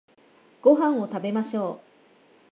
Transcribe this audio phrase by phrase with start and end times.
[0.63, 1.79] ご飯を食べましょう